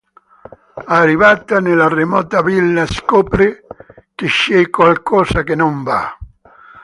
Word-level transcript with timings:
Arrivata 0.87 1.59
nella 1.59 1.87
remota 1.87 2.41
villa 2.41 2.87
scopre 2.87 3.67
che 4.15 4.25
c'è 4.25 4.67
qualcosa 4.71 5.43
che 5.43 5.53
non 5.53 5.83
va. 5.83 6.17